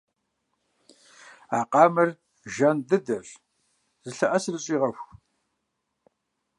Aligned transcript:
А 1.57 1.59
къамэр 1.71 2.09
жан 2.53 2.77
дыдэщ, 2.87 3.27
зылъэӀэсыр 4.07 4.55
зэщӀегъэху. 4.57 5.07